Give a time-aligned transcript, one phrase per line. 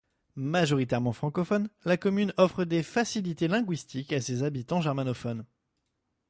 [0.35, 5.45] Majoritairement francophone, la commune offre des facilités linguistiques à ses habitants germanophones.